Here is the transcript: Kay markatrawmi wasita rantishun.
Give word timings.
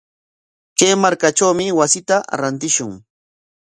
Kay 0.77 0.93
markatrawmi 1.03 1.65
wasita 1.79 2.15
rantishun. 2.39 2.93